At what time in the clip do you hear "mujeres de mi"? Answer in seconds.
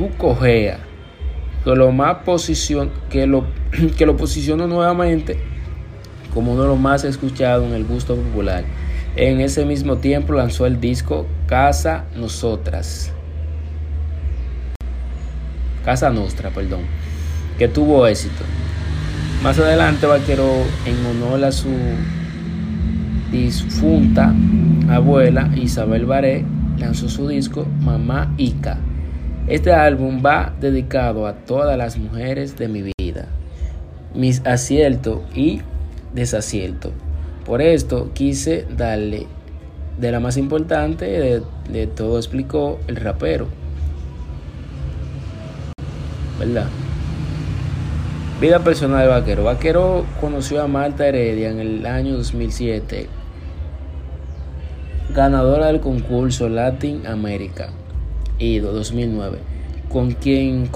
31.98-32.92